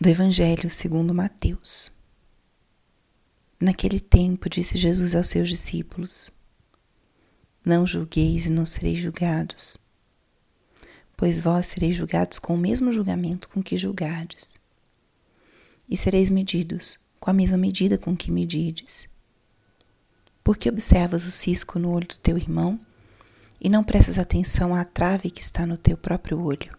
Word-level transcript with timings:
do 0.00 0.08
Evangelho 0.08 0.70
segundo 0.70 1.12
Mateus. 1.12 1.90
Naquele 3.60 3.98
tempo 3.98 4.48
disse 4.48 4.78
Jesus 4.78 5.12
aos 5.12 5.26
seus 5.26 5.48
discípulos: 5.48 6.30
Não 7.64 7.84
julgueis 7.84 8.46
e 8.46 8.52
não 8.52 8.64
sereis 8.64 9.00
julgados, 9.00 9.76
pois 11.16 11.40
vós 11.40 11.66
sereis 11.66 11.96
julgados 11.96 12.38
com 12.38 12.54
o 12.54 12.58
mesmo 12.58 12.92
julgamento 12.92 13.48
com 13.48 13.60
que 13.60 13.76
julgardes, 13.76 14.60
e 15.88 15.96
sereis 15.96 16.30
medidos 16.30 17.00
com 17.18 17.30
a 17.30 17.34
mesma 17.34 17.58
medida 17.58 17.98
com 17.98 18.16
que 18.16 18.30
medides. 18.30 19.08
Porque 20.44 20.68
observas 20.68 21.24
o 21.24 21.32
cisco 21.32 21.76
no 21.76 21.90
olho 21.90 22.06
do 22.06 22.18
teu 22.18 22.38
irmão 22.38 22.78
e 23.60 23.68
não 23.68 23.82
prestas 23.82 24.16
atenção 24.16 24.76
à 24.76 24.84
trave 24.84 25.28
que 25.28 25.42
está 25.42 25.66
no 25.66 25.76
teu 25.76 25.96
próprio 25.96 26.40
olho? 26.40 26.77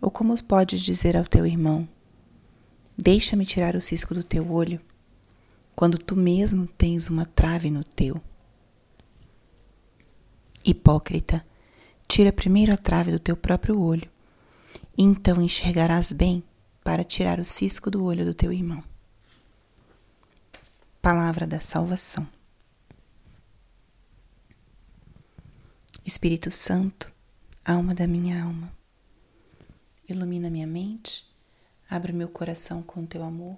Ou 0.00 0.10
como 0.10 0.42
podes 0.42 0.80
dizer 0.80 1.16
ao 1.16 1.24
teu 1.24 1.46
irmão: 1.46 1.86
Deixa-me 2.96 3.44
tirar 3.44 3.76
o 3.76 3.80
cisco 3.80 4.14
do 4.14 4.22
teu 4.22 4.50
olho, 4.50 4.80
quando 5.76 5.98
tu 5.98 6.16
mesmo 6.16 6.66
tens 6.66 7.08
uma 7.08 7.26
trave 7.26 7.70
no 7.70 7.84
teu? 7.84 8.20
Hipócrita, 10.64 11.44
tira 12.08 12.32
primeiro 12.32 12.72
a 12.72 12.76
trave 12.76 13.12
do 13.12 13.18
teu 13.18 13.36
próprio 13.36 13.78
olho, 13.78 14.10
e 14.96 15.02
então 15.02 15.40
enxergarás 15.40 16.12
bem 16.12 16.42
para 16.82 17.04
tirar 17.04 17.38
o 17.38 17.44
cisco 17.44 17.90
do 17.90 18.02
olho 18.04 18.24
do 18.24 18.34
teu 18.34 18.52
irmão. 18.52 18.82
Palavra 21.02 21.46
da 21.46 21.60
Salvação. 21.60 22.26
Espírito 26.04 26.50
Santo, 26.50 27.12
alma 27.64 27.94
da 27.94 28.06
minha 28.06 28.42
alma 28.42 28.79
ilumina 30.12 30.50
minha 30.50 30.66
mente, 30.66 31.26
abre 31.88 32.12
meu 32.12 32.28
coração 32.28 32.82
com 32.82 33.06
teu 33.06 33.22
amor, 33.22 33.56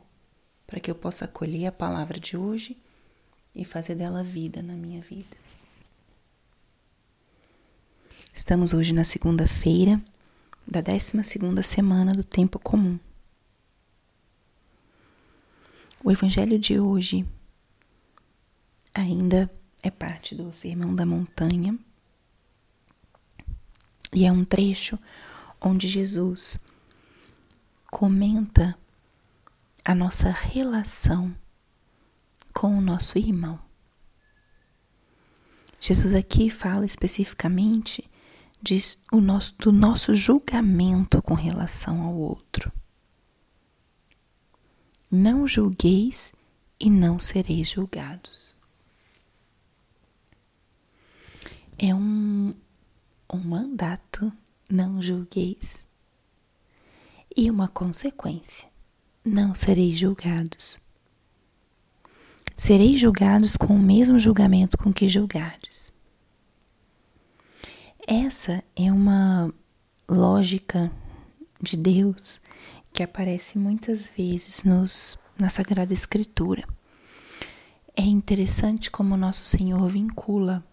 para 0.66 0.80
que 0.80 0.90
eu 0.90 0.94
possa 0.94 1.24
acolher 1.24 1.66
a 1.66 1.72
palavra 1.72 2.18
de 2.18 2.36
hoje 2.36 2.76
e 3.54 3.64
fazer 3.64 3.94
dela 3.94 4.22
vida 4.22 4.62
na 4.62 4.74
minha 4.74 5.00
vida. 5.00 5.36
Estamos 8.34 8.72
hoje 8.72 8.92
na 8.92 9.04
segunda-feira 9.04 10.02
da 10.66 10.80
12 10.80 11.22
segunda 11.24 11.62
semana 11.62 12.12
do 12.12 12.24
tempo 12.24 12.58
comum. 12.58 12.98
O 16.02 16.10
evangelho 16.10 16.58
de 16.58 16.80
hoje 16.80 17.26
ainda 18.94 19.50
é 19.82 19.90
parte 19.90 20.34
do 20.34 20.52
Sermão 20.52 20.94
da 20.94 21.04
Montanha 21.04 21.78
e 24.12 24.24
é 24.24 24.32
um 24.32 24.44
trecho 24.44 24.98
onde 25.62 25.88
Jesus 25.88 26.58
comenta 27.90 28.76
a 29.84 29.94
nossa 29.94 30.30
relação 30.30 31.34
com 32.52 32.76
o 32.76 32.80
nosso 32.80 33.18
irmão. 33.18 33.58
Jesus 35.80 36.14
aqui 36.14 36.48
fala 36.50 36.86
especificamente 36.86 38.08
diz 38.62 39.02
o 39.10 39.20
nosso, 39.20 39.54
do 39.58 39.72
nosso 39.72 40.14
julgamento 40.14 41.20
com 41.20 41.34
relação 41.34 42.02
ao 42.02 42.14
outro. 42.14 42.72
Não 45.10 45.46
julgueis 45.46 46.32
e 46.78 46.88
não 46.88 47.18
sereis 47.18 47.70
julgados. 47.70 48.54
É 51.76 51.92
um, 51.92 52.54
um 53.32 53.38
mandato 53.38 54.32
não 54.72 55.02
julgueis. 55.02 55.86
E 57.36 57.50
uma 57.50 57.68
consequência: 57.68 58.68
não 59.22 59.54
sereis 59.54 59.98
julgados. 59.98 60.78
Sereis 62.56 62.98
julgados 62.98 63.56
com 63.56 63.74
o 63.76 63.78
mesmo 63.78 64.18
julgamento 64.18 64.78
com 64.78 64.92
que 64.92 65.08
julgardes. 65.08 65.92
Essa 68.06 68.64
é 68.74 68.90
uma 68.90 69.52
lógica 70.08 70.90
de 71.60 71.76
Deus 71.76 72.40
que 72.92 73.02
aparece 73.02 73.58
muitas 73.58 74.08
vezes 74.08 74.64
nos, 74.64 75.18
na 75.38 75.48
Sagrada 75.50 75.94
Escritura. 75.94 76.66
É 77.94 78.02
interessante 78.02 78.90
como 78.90 79.16
nosso 79.16 79.44
Senhor 79.44 79.86
vincula 79.88 80.64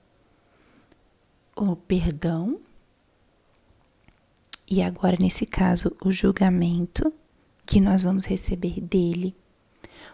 o 1.56 1.76
perdão 1.76 2.60
e 4.70 4.84
agora, 4.84 5.18
nesse 5.20 5.48
caso, 5.48 5.96
o 6.00 6.12
julgamento 6.12 7.12
que 7.66 7.82
nós 7.82 8.04
vamos 8.04 8.26
receber 8.26 8.80
dele 8.80 9.36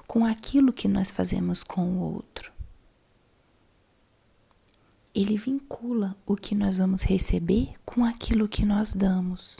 com 0.07 0.25
aquilo 0.25 0.71
que 0.71 0.88
nós 0.88 1.11
fazemos 1.11 1.61
com 1.61 1.85
o 1.97 2.13
outro. 2.13 2.53
Ele 5.13 5.38
vincula 5.38 6.15
o 6.25 6.38
que 6.38 6.55
nós 6.55 6.77
vamos 6.77 7.01
receber 7.01 7.73
com 7.83 8.05
aquilo 8.05 8.47
que 8.47 8.65
nós 8.65 8.94
damos. 8.94 9.59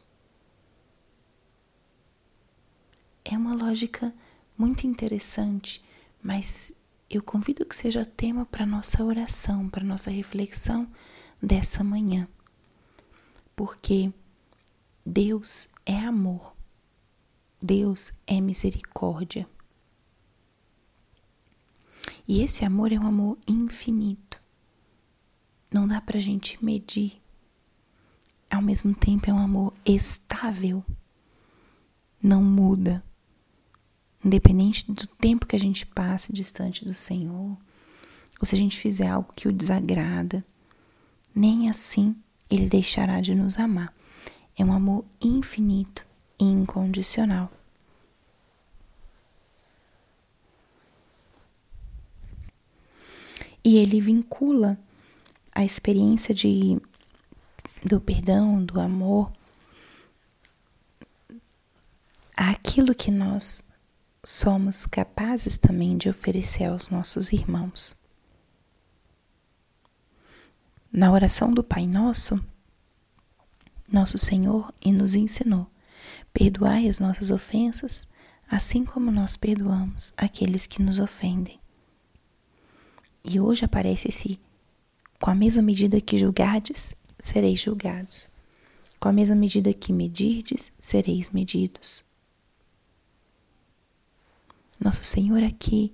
É 3.26 3.38
uma 3.38 3.54
lógica 3.54 4.14
muito 4.58 4.88
interessante, 4.88 5.84
mas 6.22 6.74
eu 7.10 7.22
convido 7.22 7.66
que 7.66 7.76
seja 7.76 8.06
tema 8.06 8.46
para 8.46 8.66
nossa 8.66 9.04
oração, 9.04 9.70
para 9.70 9.84
nossa 9.84 10.10
reflexão 10.10 10.90
dessa 11.42 11.84
manhã. 11.84 12.28
Porque 13.56 14.14
Deus 15.06 15.70
é 15.86 16.00
amor. 16.00 16.56
Deus 17.62 18.12
é 18.26 18.42
misericórdia. 18.42 19.48
E 22.28 22.42
esse 22.42 22.66
amor 22.66 22.92
é 22.92 22.98
um 22.98 23.06
amor 23.06 23.38
infinito. 23.48 24.42
Não 25.72 25.88
dá 25.88 26.02
pra 26.02 26.20
gente 26.20 26.64
medir. 26.66 27.22
Ao 28.50 28.64
mesmo 28.64 28.96
tempo 28.96 29.30
é 29.30 29.34
um 29.34 29.38
amor 29.38 29.74
estável. 29.86 30.84
Não 32.22 32.44
muda. 32.44 33.04
Independente 34.24 34.92
do 34.92 35.06
tempo 35.06 35.46
que 35.46 35.56
a 35.56 35.60
gente 35.60 35.86
passe 35.86 36.34
distante 36.34 36.84
do 36.84 36.96
Senhor, 36.96 37.56
ou 38.40 38.46
se 38.46 38.56
a 38.56 38.58
gente 38.58 38.80
fizer 38.80 39.10
algo 39.10 39.32
que 39.36 39.48
o 39.48 39.54
desagrada, 39.54 40.44
nem 41.34 41.70
assim 41.70 42.16
ele 42.50 42.68
deixará 42.68 43.22
de 43.22 43.36
nos 43.36 43.60
amar 43.60 43.94
é 44.58 44.64
um 44.64 44.74
amor 44.74 45.06
infinito 45.22 46.06
e 46.40 46.46
incondicional. 46.46 47.52
E 53.64 53.78
ele 53.78 54.00
vincula 54.00 54.78
a 55.52 55.66
experiência 55.66 56.34
de 56.34 56.80
do 57.84 58.02
perdão, 58.02 58.64
do 58.64 58.80
amor, 58.80 59.32
àquilo 62.36 62.96
que 62.96 63.12
nós 63.12 63.64
somos 64.24 64.88
capazes 64.88 65.56
também 65.58 65.96
de 65.98 66.10
oferecer 66.10 66.66
aos 66.66 66.90
nossos 66.90 67.32
irmãos. 67.32 67.96
Na 70.92 71.12
oração 71.12 71.54
do 71.54 71.64
Pai 71.64 71.86
Nosso, 71.86 72.44
nosso 73.92 74.18
Senhor 74.18 74.74
e 74.84 74.92
nos 74.92 75.16
ensinou: 75.16 75.68
Perdoai 76.34 76.88
as 76.88 77.00
nossas 77.00 77.32
ofensas, 77.32 78.08
assim 78.50 78.84
como 78.84 79.12
nós 79.12 79.38
perdoamos 79.38 80.14
aqueles 80.18 80.66
que 80.66 80.82
nos 80.82 81.00
ofendem. 81.00 81.60
E 83.24 83.40
hoje 83.40 83.66
aparece 83.66 84.10
esse: 84.10 84.40
com 85.20 85.30
a 85.30 85.36
mesma 85.36 85.62
medida 85.62 86.02
que 86.02 86.18
julgardes, 86.18 86.96
sereis 87.18 87.62
julgados. 87.62 88.30
Com 89.00 89.10
a 89.10 89.14
mesma 89.14 89.36
medida 89.36 89.74
que 89.74 89.94
medirdes, 89.94 90.72
sereis 90.80 91.30
medidos. 91.30 92.04
Nosso 94.80 95.04
Senhor 95.04 95.44
aqui 95.44 95.94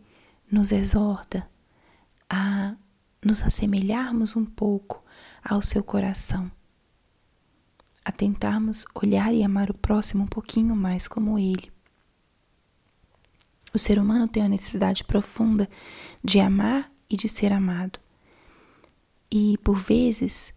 nos 0.49 0.71
exorta 0.71 1.49
a 2.29 2.75
nos 3.23 3.41
assemelharmos 3.41 4.35
um 4.35 4.45
pouco 4.45 5.03
ao 5.43 5.61
seu 5.61 5.83
coração 5.83 6.51
a 8.03 8.12
tentarmos 8.12 8.86
olhar 8.95 9.33
e 9.33 9.44
amar 9.44 9.69
o 9.69 9.74
próximo 9.74 10.24
um 10.24 10.27
pouquinho 10.27 10.75
mais 10.75 11.07
como 11.07 11.38
ele. 11.38 11.71
O 13.74 13.77
ser 13.77 14.00
humano 14.00 14.27
tem 14.27 14.44
uma 14.44 14.50
necessidade 14.50 15.03
profunda 15.03 15.69
de 16.24 16.39
amar 16.39 16.92
e 17.09 17.15
de 17.15 17.30
ser 17.30 17.53
amado. 17.53 18.00
E 19.31 19.57
por 19.59 19.77
vezes 19.77 20.53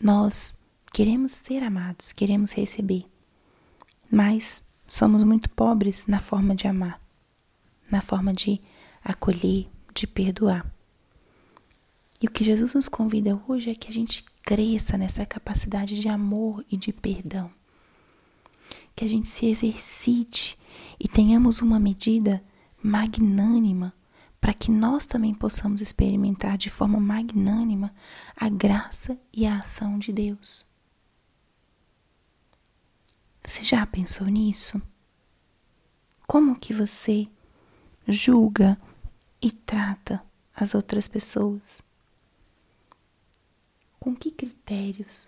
nós 0.00 0.56
queremos 0.92 1.32
ser 1.32 1.62
amados, 1.62 2.12
queremos 2.12 2.52
receber, 2.52 3.04
mas 4.10 4.64
somos 4.86 5.22
muito 5.22 5.50
pobres 5.50 6.06
na 6.06 6.18
forma 6.18 6.54
de 6.54 6.66
amar, 6.66 6.98
na 7.90 8.00
forma 8.00 8.32
de 8.32 8.60
acolher, 9.04 9.68
de 9.94 10.06
perdoar. 10.06 10.75
E 12.20 12.26
o 12.26 12.30
que 12.30 12.44
Jesus 12.44 12.74
nos 12.74 12.88
convida 12.88 13.40
hoje 13.46 13.70
é 13.70 13.74
que 13.74 13.88
a 13.88 13.92
gente 13.92 14.24
cresça 14.42 14.96
nessa 14.96 15.26
capacidade 15.26 16.00
de 16.00 16.08
amor 16.08 16.64
e 16.70 16.76
de 16.76 16.92
perdão. 16.92 17.50
que 18.94 19.04
a 19.04 19.08
gente 19.08 19.28
se 19.28 19.44
exercite 19.44 20.58
e 20.98 21.06
tenhamos 21.06 21.60
uma 21.60 21.78
medida 21.78 22.42
magnânima 22.82 23.92
para 24.40 24.54
que 24.54 24.70
nós 24.70 25.04
também 25.04 25.34
possamos 25.34 25.82
experimentar 25.82 26.56
de 26.56 26.70
forma 26.70 26.98
magnânima 26.98 27.94
a 28.34 28.48
graça 28.48 29.20
e 29.34 29.44
a 29.44 29.58
ação 29.58 29.98
de 29.98 30.12
Deus. 30.12 30.64
Você 33.44 33.62
já 33.62 33.84
pensou 33.86 34.26
nisso? 34.28 34.80
Como 36.26 36.58
que 36.58 36.72
você 36.72 37.28
julga 38.08 38.80
e 39.42 39.50
trata 39.52 40.24
as 40.54 40.74
outras 40.74 41.06
pessoas? 41.06 41.82
Com 44.06 44.14
que 44.14 44.30
critérios? 44.30 45.26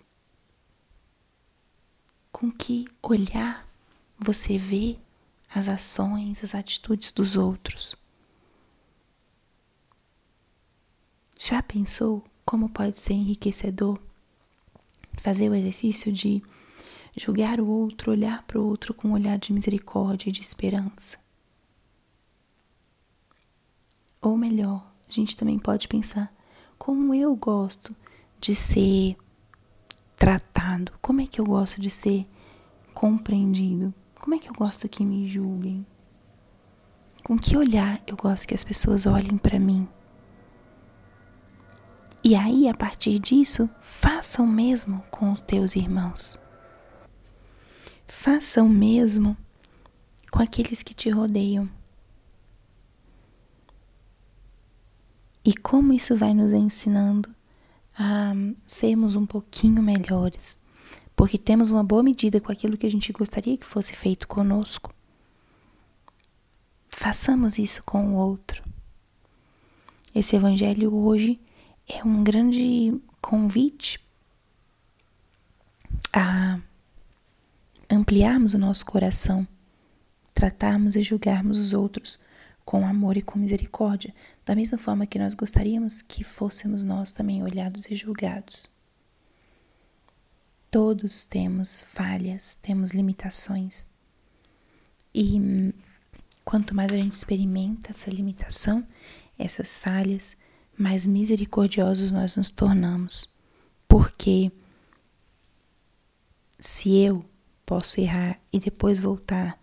Com 2.31 2.49
que 2.49 2.87
olhar 3.03 3.67
você 4.17 4.57
vê 4.57 4.97
as 5.53 5.67
ações, 5.67 6.41
as 6.45 6.55
atitudes 6.55 7.11
dos 7.11 7.35
outros? 7.35 7.93
Já 11.37 11.61
pensou 11.61 12.23
como 12.45 12.69
pode 12.69 12.97
ser 12.97 13.15
enriquecedor 13.15 13.99
fazer 15.17 15.49
o 15.49 15.55
exercício 15.55 16.09
de 16.13 16.41
julgar 17.17 17.59
o 17.59 17.67
outro, 17.67 18.11
olhar 18.11 18.43
para 18.43 18.61
o 18.61 18.65
outro 18.65 18.93
com 18.93 19.09
um 19.09 19.13
olhar 19.13 19.37
de 19.37 19.51
misericórdia 19.51 20.29
e 20.29 20.31
de 20.31 20.39
esperança? 20.39 21.17
Ou 24.21 24.37
melhor, 24.37 24.89
a 25.05 25.11
gente 25.11 25.35
também 25.35 25.59
pode 25.59 25.85
pensar 25.89 26.33
como 26.77 27.13
eu 27.13 27.35
gosto 27.35 27.93
de 28.39 28.55
ser 28.55 29.17
tratado, 30.15 30.91
como 31.01 31.21
é 31.21 31.27
que 31.27 31.39
eu 31.39 31.45
gosto 31.45 31.81
de 31.81 31.89
ser 31.89 32.27
compreendido, 32.93 33.93
como 34.19 34.35
é 34.35 34.39
que 34.39 34.49
eu 34.49 34.53
gosto 34.53 34.89
que 34.89 35.03
me 35.03 35.27
julguem, 35.27 35.85
com 37.23 37.37
que 37.37 37.55
olhar 37.55 38.01
eu 38.05 38.15
gosto 38.15 38.47
que 38.47 38.55
as 38.55 38.63
pessoas 38.63 39.05
olhem 39.05 39.37
para 39.37 39.59
mim. 39.59 39.87
E 42.21 42.35
aí, 42.35 42.67
a 42.67 42.73
partir 42.73 43.17
disso, 43.17 43.69
faça 43.81 44.41
o 44.41 44.47
mesmo 44.47 45.01
com 45.09 45.31
os 45.31 45.41
teus 45.41 45.75
irmãos. 45.75 46.37
Faça 48.05 48.61
o 48.61 48.67
mesmo 48.67 49.37
com 50.29 50.41
aqueles 50.41 50.83
que 50.83 50.93
te 50.93 51.09
rodeiam. 51.09 51.69
E 55.45 55.55
como 55.55 55.93
isso 55.93 56.17
vai 56.17 56.33
nos 56.33 56.51
ensinando 56.51 57.33
a 57.99 58.31
sermos 58.65 59.13
um 59.17 59.25
pouquinho 59.25 59.83
melhores, 59.83 60.57
porque 61.17 61.37
temos 61.37 61.69
uma 61.69 61.83
boa 61.83 62.01
medida 62.01 62.39
com 62.39 62.49
aquilo 62.49 62.77
que 62.77 62.87
a 62.87 62.91
gente 62.91 63.11
gostaria 63.11 63.57
que 63.57 63.65
fosse 63.65 63.93
feito 63.93 64.25
conosco. 64.25 64.95
Façamos 66.89 67.57
isso 67.57 67.83
com 67.83 68.13
o 68.13 68.15
outro. 68.15 68.63
Esse 70.15 70.37
evangelho 70.37 70.95
hoje 70.95 71.41
é 71.89 72.01
um 72.01 72.23
grande 72.23 72.97
convite 73.19 73.99
a 76.13 76.57
ampliarmos 77.89 78.53
o 78.53 78.57
nosso 78.57 78.85
coração, 78.85 79.45
tratarmos 80.33 80.95
e 80.95 81.01
julgarmos 81.01 81.57
os 81.57 81.73
outros 81.73 82.17
com 82.69 82.85
amor 82.85 83.17
e 83.17 83.21
com 83.23 83.39
misericórdia, 83.39 84.13
da 84.45 84.53
mesma 84.53 84.77
forma 84.77 85.07
que 85.07 85.17
nós 85.17 85.33
gostaríamos 85.33 86.03
que 86.03 86.23
fôssemos 86.23 86.83
nós 86.83 87.11
também 87.11 87.41
olhados 87.41 87.89
e 87.89 87.95
julgados. 87.95 88.69
Todos 90.69 91.23
temos 91.23 91.81
falhas, 91.81 92.59
temos 92.61 92.91
limitações. 92.91 93.87
E 95.15 95.73
quanto 96.45 96.75
mais 96.75 96.91
a 96.91 96.95
gente 96.95 97.13
experimenta 97.13 97.89
essa 97.89 98.11
limitação, 98.11 98.85
essas 99.35 99.75
falhas, 99.75 100.37
mais 100.77 101.07
misericordiosos 101.07 102.11
nós 102.11 102.35
nos 102.35 102.51
tornamos. 102.51 103.27
Porque 103.87 104.51
se 106.59 106.95
eu 106.99 107.25
posso 107.65 107.99
errar 107.99 108.39
e 108.53 108.59
depois 108.59 108.99
voltar, 108.99 109.59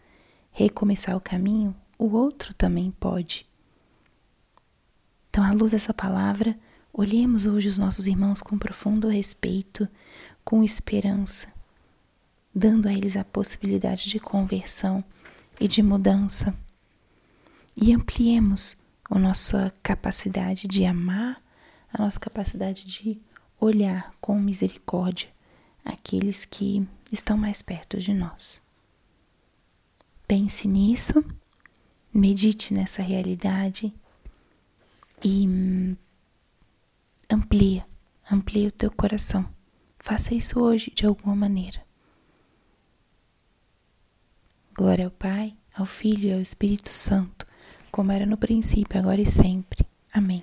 recomeçar 0.50 1.16
o 1.16 1.20
caminho, 1.20 1.72
o 1.98 2.10
outro 2.10 2.54
também 2.54 2.90
pode. 2.90 3.46
Então, 5.30 5.44
à 5.44 5.52
luz 5.52 5.72
dessa 5.72 5.92
palavra, 5.92 6.58
olhemos 6.92 7.46
hoje 7.46 7.68
os 7.68 7.78
nossos 7.78 8.06
irmãos 8.06 8.40
com 8.40 8.58
profundo 8.58 9.08
respeito, 9.08 9.88
com 10.44 10.62
esperança, 10.62 11.52
dando 12.54 12.88
a 12.88 12.92
eles 12.92 13.16
a 13.16 13.24
possibilidade 13.24 14.08
de 14.08 14.18
conversão 14.18 15.04
e 15.60 15.68
de 15.68 15.82
mudança. 15.82 16.56
E 17.76 17.92
ampliemos 17.92 18.76
a 19.10 19.18
nossa 19.18 19.72
capacidade 19.82 20.66
de 20.66 20.84
amar, 20.84 21.42
a 21.92 22.02
nossa 22.02 22.18
capacidade 22.18 22.84
de 22.84 23.20
olhar 23.60 24.14
com 24.20 24.38
misericórdia 24.40 25.28
aqueles 25.86 26.44
que 26.44 26.86
estão 27.12 27.36
mais 27.36 27.62
perto 27.62 27.98
de 27.98 28.12
nós. 28.12 28.60
Pense 30.26 30.66
nisso 30.66 31.24
medite 32.16 32.72
nessa 32.72 33.02
realidade 33.02 33.92
e 35.22 35.46
hum, 35.46 35.96
amplia, 37.30 37.86
amplia 38.30 38.68
o 38.68 38.72
teu 38.72 38.90
coração. 38.90 39.48
Faça 39.98 40.34
isso 40.34 40.60
hoje 40.60 40.92
de 40.94 41.06
alguma 41.06 41.34
maneira. 41.34 41.84
Glória 44.74 45.06
ao 45.06 45.10
Pai, 45.10 45.56
ao 45.74 45.86
Filho 45.86 46.28
e 46.28 46.32
ao 46.32 46.40
Espírito 46.40 46.94
Santo, 46.94 47.46
como 47.90 48.12
era 48.12 48.26
no 48.26 48.36
princípio, 48.36 48.98
agora 48.98 49.20
e 49.20 49.26
sempre. 49.26 49.86
Amém. 50.12 50.42